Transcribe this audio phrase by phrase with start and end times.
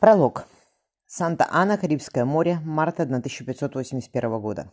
[0.00, 0.46] Пролог.
[1.08, 4.70] Санта-Ана, Карибское море, март 1581 года.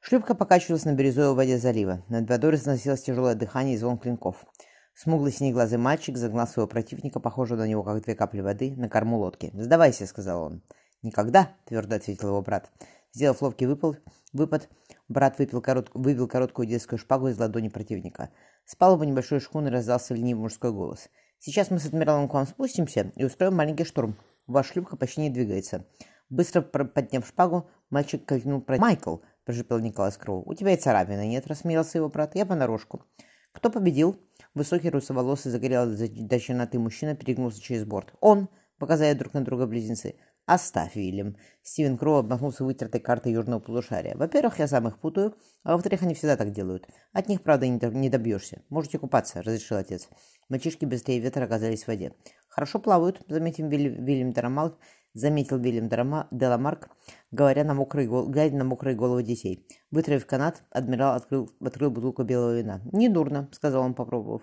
[0.00, 2.02] Шлюпка покачивалась на бирюзовой воде залива.
[2.08, 4.44] Над водой разносилось тяжелое дыхание и звон клинков.
[4.92, 9.18] Смуглый синеглазый мальчик загнал своего противника, похожего на него, как две капли воды, на корму
[9.18, 9.52] лодки.
[9.54, 10.62] «Сдавайся»,— сказал он.
[11.02, 12.72] «Никогда»,— твердо ответил его брат.
[13.12, 13.98] Сделав ловкий выпал,
[14.32, 14.68] выпад,
[15.08, 18.30] брат выпил корот, выбил короткую детскую шпагу из ладони противника.
[18.64, 21.08] С палубы небольшой шхуны раздался ленивый мужской голос.
[21.38, 24.16] «Сейчас мы с адмиралом к вам спустимся и устроим маленький штурм.
[24.50, 25.86] Ваша шлюпка почти не двигается.
[26.28, 28.78] Быстро подняв шпагу, мальчик кольнул про...
[28.78, 30.42] «Майкл!»– прожипел Николас Кроу.
[30.44, 32.34] «У тебя и царапины нет»,– рассмеялся его брат.
[32.34, 33.04] «Я понарошку».
[33.52, 34.18] «Кто победил?»
[34.54, 38.12] Высокий русоволосый загорелый до мужчина перегнулся через борт.
[38.20, 40.16] «Он!»– показали друг на друга близнецы.
[40.50, 44.16] «Оставь, Вильям!» Стивен Кроу обмахнулся вытертой картой южного полушария.
[44.16, 46.88] «Во-первых, я сам их путаю, а во-вторых, они всегда так делают.
[47.12, 48.60] От них, правда, не добьешься.
[48.68, 50.08] Можете купаться»,– разрешил отец.
[50.48, 52.14] Мальчишки быстрее ветра оказались в воде.
[52.48, 54.76] «Хорошо плавают»,— заметил Вильям Деламарк,
[55.14, 56.90] заметил Вильям Деламарк,
[57.30, 59.64] говоря на мокрые, глядя на мокрые головы детей.
[59.92, 62.80] Вытравив канат, адмирал открыл, открыл бутылку белого вина.
[62.90, 64.42] «Недурно»,— сказал он, попробовав.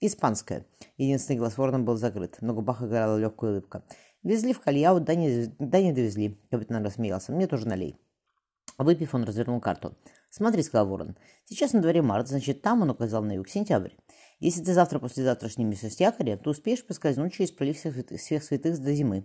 [0.00, 0.66] «Испанское».
[0.96, 2.36] Единственный глаз ворона был закрыт.
[2.40, 3.82] На губах играла легкая улыбка.
[4.22, 7.32] «Везли в Кальяу, да не, да не довезли»,— капитан рассмеялся.
[7.32, 7.96] «Мне тоже налей».
[8.76, 9.96] Выпив, он развернул карту.
[10.30, 11.16] «Смотри»,— сказал ворон.
[11.44, 13.92] «Сейчас на дворе март, значит, там он указал на юг, сентябрь.
[14.40, 19.24] Если ты завтра-послезавтра снимешься с якоря, то успеешь поскользнуть через пролив всех святых до зимы.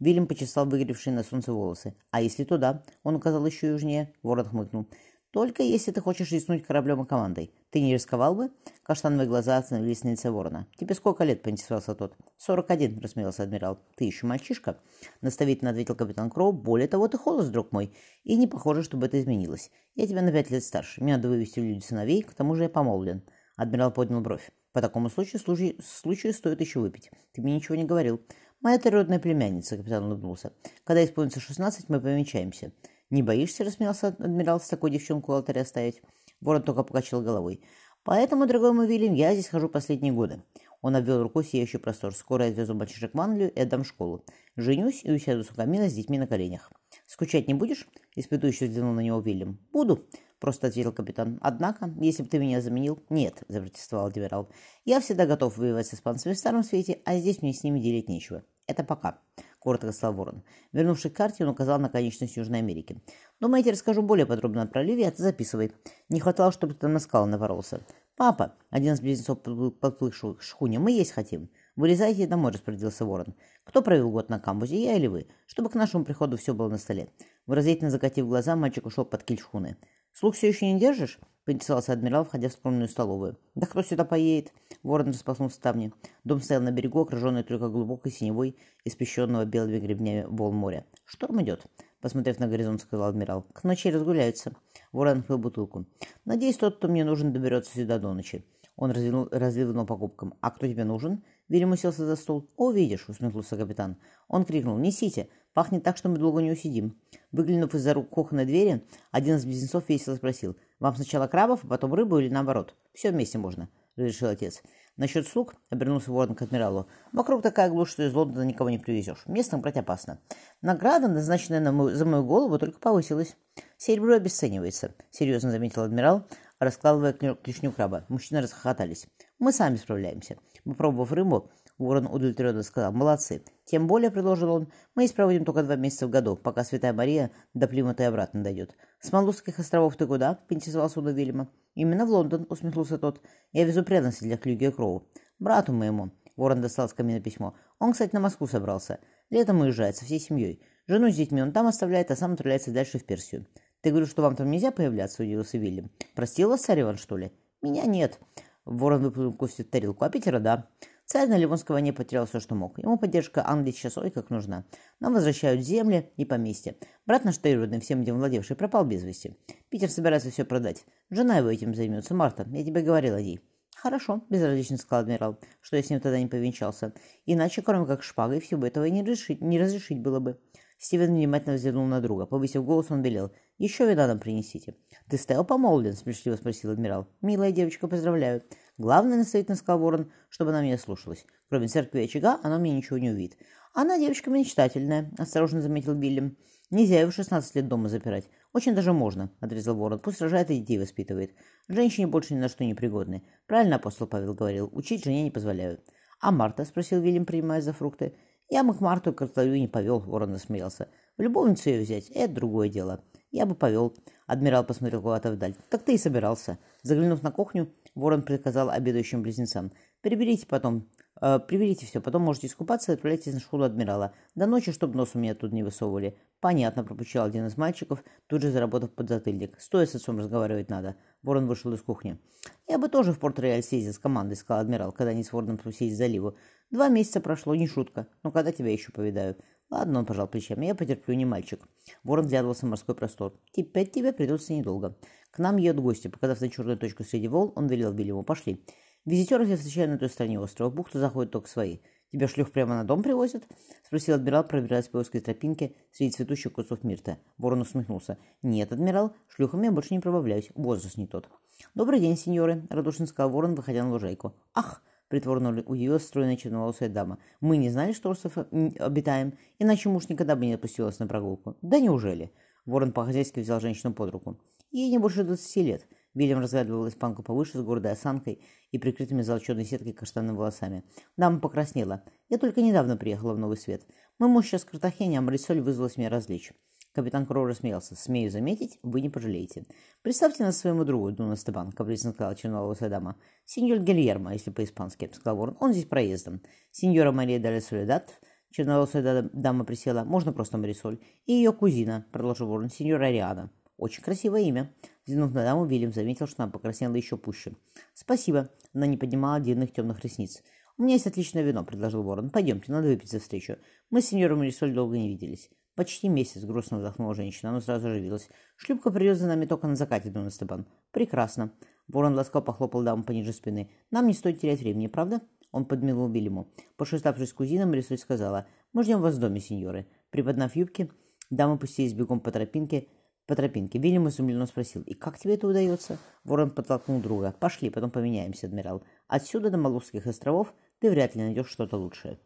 [0.00, 1.94] Вильям почесал выгоревшие на солнце волосы.
[2.10, 2.82] А если туда?
[3.02, 4.14] Он указал еще южнее.
[4.22, 4.88] Ворон хмыкнул.
[5.32, 7.52] Только если ты хочешь рискнуть кораблем и командой.
[7.70, 8.50] Ты не рисковал бы?
[8.82, 10.66] Каштановые глаза остановились на лице ворона.
[10.76, 12.16] Тебе сколько лет, поинтересовался тот.
[12.36, 13.78] Сорок один, рассмеялся адмирал.
[13.96, 14.80] Ты еще мальчишка?
[15.20, 16.52] Наставительно ответил капитан Кроу.
[16.52, 17.94] Более того, ты холост, друг мой.
[18.24, 19.70] И не похоже, чтобы это изменилось.
[19.94, 21.00] Я тебя на пять лет старше.
[21.00, 23.22] Мне надо вывести в люди сыновей, к тому же я помолвлен.
[23.56, 24.50] Адмирал поднял бровь.
[24.72, 27.10] По такому случаю, случаю, случаю стоит еще выпить.
[27.32, 28.20] Ты мне ничего не говорил.
[28.60, 30.52] Моя трудная племянница, капитан улыбнулся.
[30.84, 32.72] Когда исполнится шестнадцать, мы помечаемся.
[33.10, 36.00] Не боишься, рассмеялся адмирал, с такой девчонку у алтаря оставить?
[36.40, 37.62] Ворон только покачал головой.
[38.04, 40.42] Поэтому, дорогой мой Вильям, я здесь хожу последние годы.
[40.80, 42.14] Он обвел рукой сияющий простор.
[42.14, 44.24] Скоро я отвезу мальчишек в Англию и отдам в школу.
[44.56, 46.72] Женюсь и усяду у камина с детьми на коленях.
[47.06, 47.86] Скучать не будешь?
[48.14, 49.58] Испытующе взглянул на него Вильям.
[49.72, 50.06] Буду
[50.38, 51.38] просто ответил капитан.
[51.42, 53.02] Однако, если бы ты меня заменил...
[53.10, 54.48] Нет, запротестовал адмирал.
[54.84, 58.08] Я всегда готов воевать с испанцами в Старом Свете, а здесь мне с ними делить
[58.08, 58.42] нечего.
[58.66, 59.20] Это пока.
[59.60, 60.42] Коротко сказал Ворон.
[60.72, 63.00] Вернувшись к карте, он указал на конечность Южной Америки.
[63.40, 65.04] «Думаете, расскажу более подробно о проливе?
[65.04, 65.72] Это записывай.
[66.08, 67.82] Не хватало, чтобы ты на скалы наворолся.
[68.16, 69.38] Папа, один из близнецов
[69.80, 71.50] подплывших шхуне, мы есть хотим.
[71.76, 73.34] Вылезайте домой, распорядился Ворон.
[73.64, 75.26] Кто провел год на камбузе, я или вы?
[75.46, 77.08] Чтобы к нашему приходу все было на столе.
[77.46, 79.76] Выразительно закатив глаза, мальчик ушел под киль шхуны.
[80.12, 83.38] «Слух все еще не держишь?»— поинтересовался адмирал, входя в скромную столовую.
[83.54, 84.52] «Да кто сюда поедет?»
[84.82, 85.92] Ворон распахнул ставни.
[86.24, 90.86] Дом стоял на берегу, окруженный только глубокой синевой, испещренного белыми гребнями волн моря.
[91.04, 91.66] «Шторм идет»,—
[92.00, 93.46] посмотрев на горизонт, сказал адмирал.
[93.52, 94.52] «К ночи разгуляются».
[94.92, 95.86] Ворон открыл бутылку.
[96.24, 98.44] «Надеюсь, тот, кто мне нужен, доберется сюда до ночи».
[98.76, 100.34] Он развернул, по кубкам.
[100.40, 102.48] «А кто тебе нужен?» Вильям уселся за стол.
[102.56, 103.96] «О, видишь!»— усмехнулся капитан.
[104.28, 104.78] Он крикнул.
[104.78, 105.28] «Несите!
[105.54, 106.96] Пахнет так, что мы долго не усидим».
[107.32, 110.56] Выглянув из-за рук кухонной двери, один из близнецов весело спросил.
[110.78, 112.74] «Вам сначала крабов, а потом рыбу или наоборот?
[112.92, 114.62] Все вместе можно»,— разрешил отец.
[115.00, 119.22] Насчет слуг,— обернулся Ворон к адмиралу,— вокруг такая глушь, что из Лондона никого не привезешь.
[119.26, 120.20] Местным брать опасно.
[120.60, 123.34] Награда, назначенная на мою, за мою голову, только повысилась.
[123.78, 126.26] Серебро обесценивается,— серьезно заметил адмирал,
[126.58, 128.04] раскладывая клешню краба.
[128.10, 129.06] Мужчины расхохотались.
[129.38, 130.36] Мы сами справляемся.
[130.66, 131.50] Попробовав рыбу,
[131.80, 133.42] Ворон удовлетворенно сказал, молодцы.
[133.64, 137.66] Тем более, предложил он, мы испроводим только два месяца в году, пока Святая Мария до
[137.68, 138.74] Плимута и обратно дойдет.
[139.00, 140.38] С Малузских островов ты куда?
[140.46, 141.48] Поинтересовался у Вильяма.
[141.74, 143.22] Именно в Лондон, усмехнулся тот.
[143.52, 145.08] Я везу преданности для Клюги и Кроу.
[145.38, 146.10] Брату моему.
[146.36, 147.54] Ворон достал с камина письмо.
[147.78, 148.98] Он, кстати, на Москву собрался.
[149.30, 150.62] Летом уезжает со всей семьей.
[150.86, 153.46] Жену с детьми он там оставляет, а сам отправляется дальше в Персию.
[153.80, 155.90] Ты говоришь, что вам там нельзя появляться, удивился Вильям.
[156.14, 157.32] Простил вас царь Иван, что ли?
[157.62, 158.18] Меня нет.
[158.66, 160.04] Ворон выплюнул кость в тарелку.
[160.04, 160.68] А Питера, да.
[161.12, 162.78] Царь на Ливонской войне потерял все, что мог.
[162.78, 164.64] Ему поддержка Англии сейчас ой как нужна.
[165.00, 166.76] Нам возвращают земли и поместья.
[167.04, 169.36] Брат наш Тейрудный, всем этим владевший, пропал без вести.
[169.70, 170.84] Питер собирается все продать.
[171.10, 172.14] Жена его этим займется.
[172.14, 173.40] Марта, я тебе говорил о ней.
[173.74, 176.92] «Хорошо»,— безразлично сказал адмирал, что я с ним тогда не повенчался.
[177.26, 180.38] «Иначе, кроме как шпагой, всего этого и не разрешить, не разрешить было бы».
[180.78, 182.24] Стивен внимательно взглянул на друга.
[182.24, 183.32] Повысив голос, он велел.
[183.58, 184.76] «Еще вина нам принесите».
[185.08, 187.08] «Ты стоял помолвлен?»— смешливо спросил адмирал.
[187.20, 188.42] «Милая девочка, поздравляю.
[188.80, 191.26] Главное, настоятельно сказал ворон, чтобы она меня слушалась.
[191.50, 193.36] Кроме церкви и очага, она мне ничего не увидит.
[193.74, 196.38] Она девочка мечтательная, осторожно заметил Биллим.
[196.70, 198.30] Нельзя его в 16 лет дома запирать.
[198.54, 199.98] Очень даже можно, отрезал ворон.
[199.98, 201.34] Пусть рожает и детей воспитывает.
[201.68, 203.22] Женщине больше ни на что не пригодны.
[203.46, 205.84] Правильно апостол Павел говорил, учить жене не позволяют.
[206.18, 208.14] А Марта, спросил Вильям, принимая за фрукты.
[208.48, 210.88] Я Макмарту Картаю не повел, ворон насмеялся.
[211.18, 213.04] В любовницу ее взять— это другое дело.
[213.30, 213.94] Я бы повел.
[214.26, 215.54] Адмирал посмотрел куда-то вдаль.
[215.68, 216.58] Так ты и собирался.
[216.82, 219.72] Заглянув на кухню, ворон приказал обедающим близнецам.
[220.00, 220.88] Приберите потом,
[221.20, 224.14] э, приберите все, потом можете искупаться и отправляйтесь на школу адмирала.
[224.34, 226.18] До ночи, чтобы нос у меня тут не высовывали.
[226.40, 229.60] Понятно, пропучал один из мальчиков, тут же заработав под затыльник.
[229.60, 230.96] Стоя с отцом разговаривать надо.
[231.22, 232.18] Ворон вышел из кухни.
[232.66, 235.94] Я бы тоже в Порт-Рояль съездил с командой, сказал адмирал, когда они с Вороном спустились
[235.94, 236.36] к заливу.
[236.70, 238.06] Два месяца прошло, не шутка.
[238.22, 239.36] Но когда тебя еще повидаю?
[239.70, 241.66] Ладно, он пожал плечами, я потерплю, не мальчик.
[242.02, 243.34] Ворон глядывался в морской простор.
[243.52, 244.96] Теперь тебе придется недолго.
[245.30, 246.08] К нам едут гости.
[246.08, 248.24] Показав на черную точку среди волн, он велел Вильяму.
[248.24, 248.64] Пошли.
[249.04, 250.70] Визитеров я встречаю на той стороне острова.
[250.70, 251.78] Бухту заходят только свои.
[252.10, 253.44] Тебя шлюх прямо на дом привозят?
[253.86, 257.18] Спросил адмирал, пробираясь по узкой тропинке среди цветущих кустов мирта.
[257.38, 258.18] Ворон усмехнулся.
[258.42, 260.50] Нет, адмирал, шлюхом я больше не пробавляюсь.
[260.56, 261.28] Возраст не тот.
[261.76, 264.34] Добрый день, сеньоры, радушно сказал ворон, выходя на лужайку.
[264.52, 267.18] Ах, притворно удивилась стройная черноволосая дама.
[267.40, 271.56] «Мы не знали, что остров обитаем, иначе муж никогда бы не отпустил на прогулку».
[271.60, 272.32] «Да неужели?»
[272.64, 274.40] Ворон по-хозяйски взял женщину под руку.
[274.70, 275.86] «Ей не больше двадцати лет».
[276.14, 278.42] Вильям разглядывал испанку повыше с гордой осанкой
[278.72, 280.84] и прикрытыми золоченой сеткой каштанными волосами.
[281.16, 282.02] Дама покраснела.
[282.28, 283.86] «Я только недавно приехала в Новый Свет.
[284.18, 286.52] Мой муж сейчас в Картахене, а Марисоль вызвалась меня развлечь».
[286.92, 287.94] Капитан Кроу рассмеялся.
[287.94, 289.64] «Смею заметить, вы не пожалеете.
[290.02, 293.16] Представьте нас своему другу, Дуна Степан»,— капризно сказала черноволосая дама.
[293.44, 295.56] «Сеньор Гильермо, если по-испански»,— сказал ворон.
[295.60, 296.42] «Он здесь проездом.
[296.72, 298.20] Сеньора Мария Даля Солидат».
[298.50, 300.02] Черноволосая дама присела.
[300.02, 300.98] «Можно просто Марисоль».
[301.26, 303.52] «И ее кузина»,— продолжил ворон,— «сеньора Ариана».
[303.76, 304.74] «Очень красивое имя».
[305.06, 307.54] Взглянув на даму, Вильям заметил, что она покраснела еще пуще.
[307.94, 308.50] «Спасибо».
[308.74, 310.42] Она не поднимала длинных темных ресниц.
[310.76, 312.30] «У меня есть отличное вино»,— предложил ворон.
[312.30, 313.58] «Пойдемте, надо выпить за встречу.
[313.90, 315.50] Мы с сеньором Марисоль долго не виделись».
[315.76, 317.50] «Почти месяц»,— грустно вздохнула женщина.
[317.50, 318.28] Она сразу оживилась.
[318.56, 320.66] «Шлюпка придет за нами только на закате, Дона Степан».
[320.90, 321.52] «Прекрасно».
[321.88, 323.70] Ворон ласково похлопал даму пониже спины.
[323.90, 325.20] «Нам не стоит терять времени, правда?»
[325.52, 326.52] Он подмигнул Вильяму.
[326.76, 329.86] Пошеставшись с кузином, Рисоль сказала, «Мы ждем вас в доме, сеньоры».
[330.10, 330.90] Приподнав юбки,
[331.30, 332.86] дамы пустились бегом по тропинке,
[333.26, 333.78] по тропинке.
[333.78, 337.34] Вильям изумленно спросил, «И как тебе это удается?» Ворон подтолкнул друга.
[337.40, 338.84] «Пошли, потом поменяемся, адмирал.
[339.08, 342.20] Отсюда до Малузских островов ты вряд ли найдешь что-то лучшее».